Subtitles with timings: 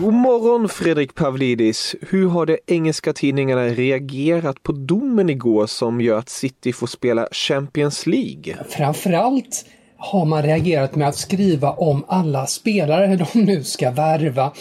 [0.00, 1.96] God morgon Fredrik Pavlidis.
[2.00, 7.28] Hur har de engelska tidningarna reagerat på domen igår som gör att City får spela
[7.32, 8.56] Champions League?
[8.68, 9.64] Framförallt
[9.96, 14.52] har man reagerat med att skriva om alla spelare de nu ska värva.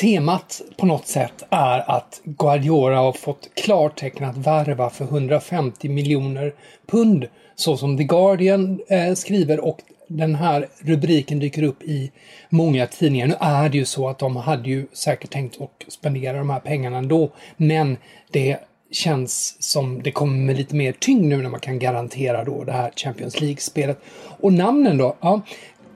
[0.00, 6.54] Temat på något sätt är att Guardiola har fått klartecken att värva för 150 miljoner
[6.86, 7.26] pund.
[7.56, 9.78] Så som The Guardian eh, skriver och
[10.16, 12.12] den här rubriken dyker upp i
[12.48, 13.26] många tidningar.
[13.26, 16.60] Nu är det ju så att de hade ju säkert tänkt att spendera de här
[16.60, 17.30] pengarna ändå.
[17.56, 17.96] Men
[18.30, 18.58] det
[18.90, 22.72] känns som det kommer med lite mer tyngd nu när man kan garantera då det
[22.72, 23.98] här Champions League-spelet.
[24.40, 25.16] Och namnen då?
[25.20, 25.40] Ja,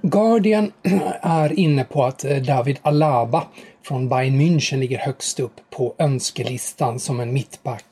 [0.03, 0.73] Guardian
[1.23, 3.47] är inne på att eh, David Alaba
[3.83, 7.85] från Bayern München ligger högst upp på önskelistan som en mittback,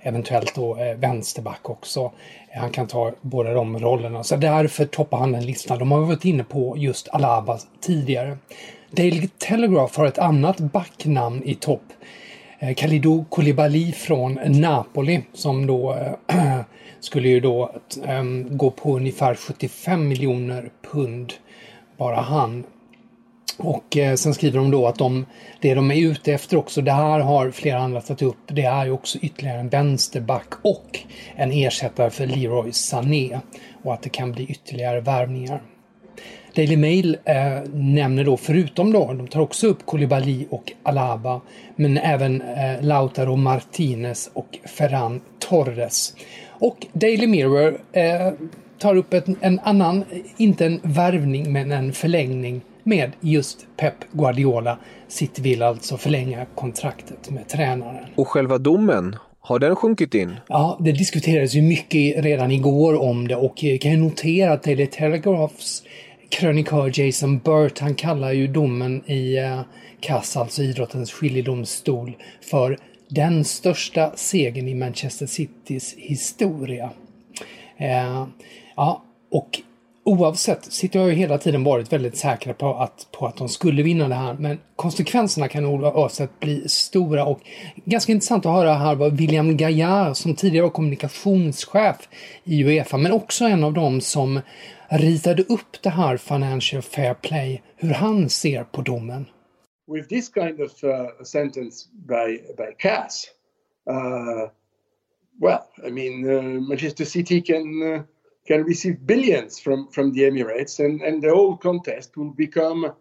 [0.00, 2.12] eventuellt då eh, vänsterback också.
[2.54, 5.78] Han kan ta båda de rollerna, så därför toppar han den listan.
[5.78, 8.38] De har varit inne på just Alaba tidigare.
[8.90, 11.82] Daily Telegraph har ett annat backnamn i topp.
[12.58, 15.94] Eh, Kalidou Koulibaly från Napoli som då
[16.28, 16.60] äh,
[17.00, 17.72] skulle ju då
[18.06, 21.32] äh, gå på ungefär 75 miljoner pund.
[21.96, 22.64] Bara han.
[23.56, 25.26] Och eh, sen skriver de då att de,
[25.60, 28.84] det de är ute efter också, det här har flera andra tagit upp, det är
[28.84, 30.98] ju också ytterligare en vänsterback och
[31.34, 33.40] en ersättare för Leroy Sané.
[33.82, 35.62] Och att det kan bli ytterligare värvningar.
[36.54, 41.40] Daily Mail eh, nämner då förutom då, de tar också upp Koulibaly och Alaba,
[41.76, 46.14] men även eh, Lautaro Martinez och Ferran Torres.
[46.48, 48.32] Och Daily Mirror eh,
[48.78, 50.04] tar upp ett, en annan,
[50.36, 54.78] inte en värvning, men en förlängning med just Pep Guardiola.
[55.08, 58.04] City vill alltså förlänga kontraktet med tränaren.
[58.14, 60.36] Och själva domen, har den sjunkit in?
[60.48, 64.62] Ja, det diskuterades ju mycket redan igår om det och jag kan ju notera att
[64.62, 65.82] Daily Telegraphs
[66.28, 69.60] krönikör Jason Burt, han kallar ju domen i uh,
[70.00, 72.16] KAS, alltså idrottens skiljedomstol,
[72.50, 76.90] för den största segern i Manchester Citys historia.
[77.80, 78.26] Uh,
[78.76, 79.60] ja, och
[80.06, 83.82] oavsett, City har ju hela tiden varit väldigt säkra på att, på att de skulle
[83.82, 87.40] vinna det här, men konsekvenserna kan oavsett bli stora och
[87.84, 92.08] ganska intressant att höra här vad William Gaillard, som tidigare var kommunikationschef
[92.44, 94.40] i Uefa, men också en av dem som
[94.88, 99.26] ritade upp det här Financial Fair Play, hur han ser på domen.
[99.94, 103.26] With this kind of uh, sentence by, by CAS,
[103.90, 104.50] uh,
[105.40, 108.00] well, I mean, uh, Manchester City can uh,
[108.46, 112.92] can receive billions from, from the Emirates, and, and the whole contest will become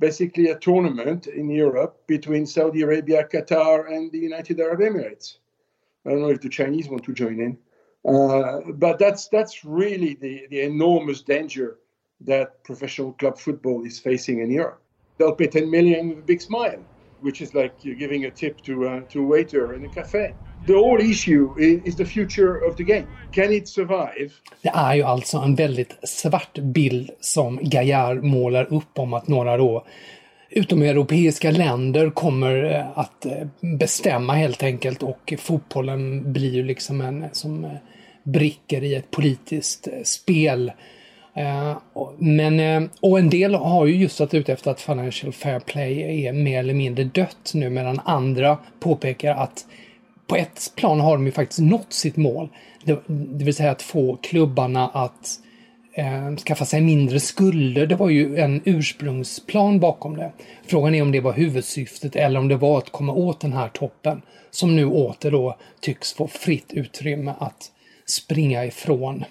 [0.00, 5.38] basically a tournament in Europe between Saudi Arabia, Qatar, and the United Arab Emirates.
[6.04, 7.58] I don't know if the Chinese want to join in,
[8.06, 11.78] uh, but that's that's really the, the enormous danger
[12.20, 14.82] that professional club football is facing in Europe.
[15.18, 16.84] They'll pay 10 million with a big smile,
[17.20, 20.34] which is like you're giving a tip to uh, to a waiter in a cafe.
[20.66, 21.48] The whole issue
[21.84, 23.06] is the future of the game.
[23.32, 24.30] Can it survive?
[24.62, 29.56] Det är ju alltså en väldigt svart bild som Gaillard målar upp om att några
[29.56, 29.84] då
[30.54, 33.32] utomeuropeiska länder kommer eh, att eh,
[33.78, 37.68] bestämma helt enkelt och fotbollen blir ju liksom en eh, som
[38.22, 40.72] brickor i ett politiskt spel.
[42.18, 46.32] Men, och en del har ju just varit ute efter att Financial Fair Play är
[46.32, 49.66] mer eller mindre dött nu medan andra påpekar att
[50.26, 52.48] på ett plan har de ju faktiskt nått sitt mål.
[52.84, 55.40] Det, det vill säga att få klubbarna att
[55.94, 57.86] eh, skaffa sig mindre skulder.
[57.86, 60.32] Det var ju en ursprungsplan bakom det.
[60.66, 63.68] Frågan är om det var huvudsyftet eller om det var att komma åt den här
[63.68, 67.70] toppen som nu åter då tycks få fritt utrymme att
[68.06, 69.24] springa ifrån.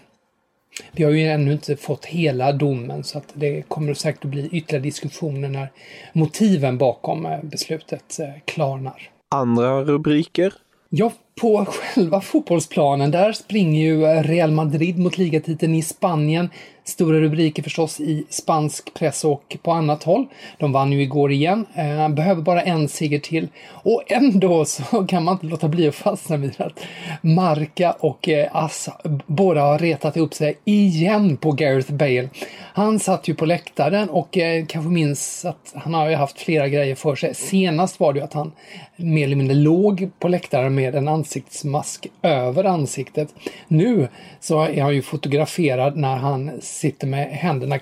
[0.91, 4.49] Vi har ju ännu inte fått hela domen så att det kommer säkert att bli
[4.51, 5.71] ytterligare diskussioner när
[6.13, 9.09] motiven bakom eh, beslutet eh, klarnar.
[9.35, 10.53] Andra rubriker?
[10.95, 16.49] Ja, på själva fotbollsplanen där springer ju eh, Real Madrid mot ligatiteln i Spanien.
[16.85, 20.25] Stora rubriker förstås i spansk press och på annat håll.
[20.57, 23.47] De vann ju igår igen, eh, behöver bara en seger till.
[23.69, 26.79] Och ändå så kan man inte låta bli att fastna vid att
[27.21, 28.97] Marca och eh, Assa
[29.27, 32.29] båda har retat upp sig igen på Gareth Bale.
[32.73, 34.37] Han satt ju på läktaren och
[34.67, 37.35] kanske minns att han har ju haft flera grejer för sig.
[37.35, 38.51] Senast var det ju att han
[38.95, 43.35] mer eller mindre låg på läktaren med en ansiktsmask över ansiktet.
[43.67, 44.07] Nu
[44.39, 47.79] så är han ju fotograferad när han sitter med händerna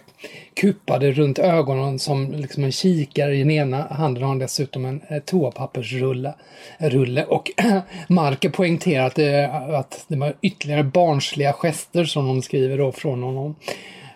[0.53, 3.35] kupade runt ögonen som liksom en kikare.
[3.35, 6.33] I den ena handen har han dessutom en eh, toapappersrulle.
[6.77, 7.25] Rulle.
[7.25, 7.51] Och
[8.07, 12.91] Marke poängterar att det, eh, att det var ytterligare barnsliga gester som de skriver då
[12.91, 13.55] från honom.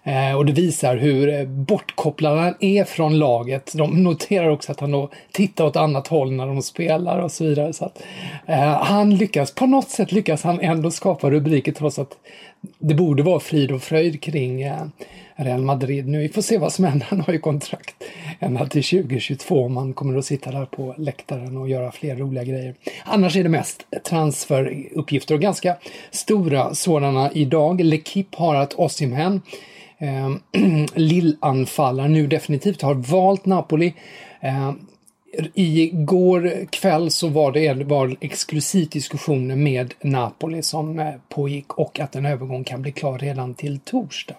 [0.07, 3.71] Eh, och det visar hur eh, bortkopplad han är från laget.
[3.75, 7.43] De noterar också att han då tittar åt annat håll när de spelar och så
[7.43, 7.73] vidare.
[7.73, 8.03] Så att,
[8.45, 12.17] eh, han lyckas, på något sätt lyckas han ändå skapa rubriker trots att
[12.79, 14.81] det borde vara frid och fröjd kring eh,
[15.35, 16.19] Real Madrid nu.
[16.19, 17.07] Vi får se vad som händer.
[17.09, 17.95] Han har ju kontrakt
[18.39, 22.43] ända till 2022 om han kommer att sitta där på läktaren och göra fler roliga
[22.43, 22.75] grejer.
[23.05, 25.77] Annars är det mest transferuppgifter och ganska
[26.11, 27.81] stora sådana idag.
[27.81, 29.41] L'Equipe har att Osimhen
[29.97, 30.31] eh,
[30.95, 33.93] lillanfallare nu definitivt har valt Napoli.
[34.41, 34.71] Eh,
[35.53, 42.15] Igår kväll så var det var exklusivt diskussioner med Napoli som eh, pågick och att
[42.15, 44.35] en övergång kan bli klar redan till torsdag.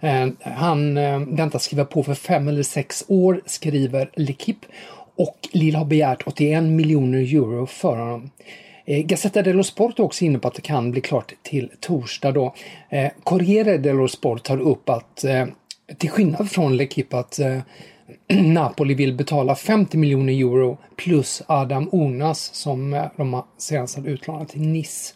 [0.00, 4.64] Eh, han eh, väntas skriva på för fem eller sex år, skriver L'Equipe
[5.16, 8.30] och Lille har begärt 81 miljoner euro för honom.
[8.84, 12.32] Eh, Gazzetta dello Sport är också inne på att det kan bli klart till torsdag
[12.32, 12.54] då.
[13.24, 15.24] Corriere dello Sport tar upp att
[15.98, 17.40] till skillnad från L'Equipe att
[18.28, 24.48] Napoli vill betala 50 miljoner euro plus Adam Onas som eh, de senast hade utlånat
[24.48, 25.14] till Nice.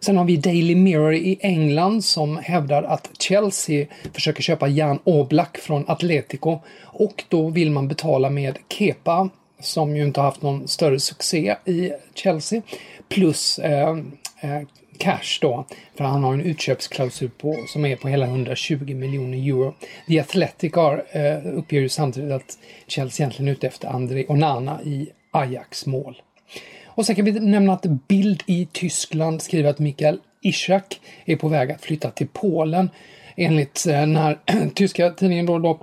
[0.00, 5.58] Sen har vi Daily Mirror i England som hävdar att Chelsea försöker köpa Jan Oblak
[5.58, 9.30] från Atletico och då vill man betala med Kepa
[9.60, 12.62] som ju inte har haft någon större succé i Chelsea
[13.08, 13.96] plus eh,
[14.40, 14.62] eh,
[14.98, 15.66] cash då.
[15.96, 19.74] För han har en utköpsklausul på, som är på hela 120 miljoner euro.
[20.08, 24.82] The Athletic har, eh, uppger ju samtidigt att Chelsea egentligen är ute efter André Onana
[24.82, 26.22] i Ajax mål.
[26.84, 31.48] Och sen kan vi nämna att Bild i Tyskland skriver att Mikael Ishak är på
[31.48, 32.90] väg att flytta till Polen.
[33.36, 34.38] Enligt eh, den här
[34.74, 35.80] tyska tidningen då, då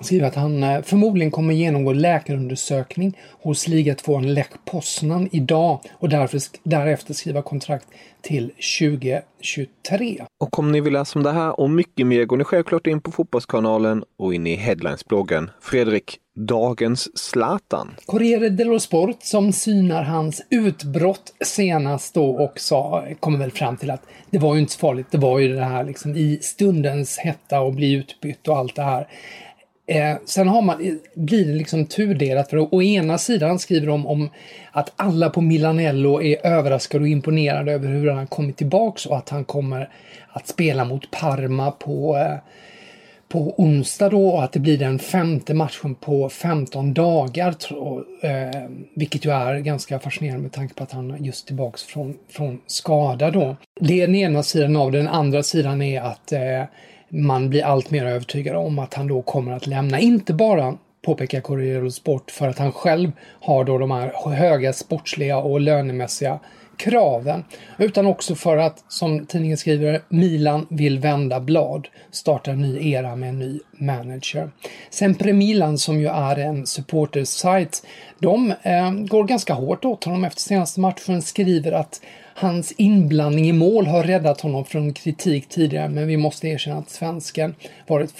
[0.00, 6.08] skriver att han eh, förmodligen kommer genomgå läkarundersökning hos liga 2 Lech Poznan idag och
[6.08, 7.86] därför, därefter skriva kontrakt
[8.20, 8.50] till
[8.80, 10.24] 2023.
[10.40, 13.00] Och om ni vill läsa om det här och mycket mer går ni självklart in
[13.00, 15.50] på Fotbollskanalen och in i Headlines-bloggen.
[15.60, 17.94] Fredrik, dagens Zlatan.
[18.06, 23.90] Corriere dello Sport som synar hans utbrott senast då och sa, kommer väl fram till
[23.90, 25.06] att det var ju inte så farligt.
[25.10, 28.82] Det var ju det här liksom i stundens hetta och bli utbytt och allt det
[28.82, 29.08] här.
[29.86, 32.50] Eh, sen har man, blir det liksom tudelat.
[32.50, 34.30] För å ena sidan skriver de om
[34.72, 39.28] att alla på Milanello är överraskade och imponerade över hur han kommit tillbaks och att
[39.28, 39.88] han kommer
[40.28, 42.36] att spela mot Parma på, eh,
[43.28, 47.54] på onsdag då och att det blir den femte matchen på 15 dagar.
[48.22, 52.60] Eh, vilket ju är ganska fascinerande med tanke på att han just tillbaks från, från
[52.66, 53.56] skada då.
[53.80, 54.98] Det är den ena sidan av det.
[54.98, 56.64] Den andra sidan är att eh,
[57.14, 61.40] man blir allt mer övertygad om att han då kommer att lämna, inte bara påpekar
[61.40, 66.38] Corriere Sport för att han själv har då de här höga sportsliga och lönemässiga
[66.76, 67.44] kraven.
[67.78, 73.16] Utan också för att, som tidningen skriver, Milan vill vända blad, starta en ny era
[73.16, 74.50] med en ny manager.
[74.90, 77.86] Sempre Milan som ju är en supportersajt,
[78.18, 82.00] de eh, går ganska hårt åt honom efter senaste matchen, skriver att
[82.36, 86.90] Hans inblandning i mål har räddat honom från kritik tidigare men vi måste erkänna att
[86.90, 87.54] svensken
[87.86, 88.12] varit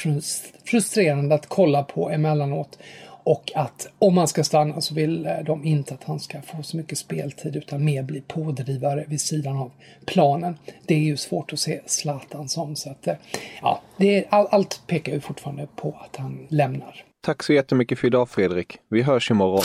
[0.64, 2.78] frustrerande att kolla på emellanåt.
[3.26, 6.62] och att om han ska stanna så vill eh, de inte att han ska få
[6.62, 9.70] så mycket speltid utan mer bli pådrivare vid sidan av
[10.06, 10.58] planen.
[10.86, 13.14] Det är ju svårt att se Zlatan som så att eh,
[13.62, 17.04] ja, det är, all, allt pekar ju fortfarande på att han lämnar.
[17.20, 18.78] Tack så jättemycket för idag Fredrik.
[18.88, 19.64] Vi hörs imorgon.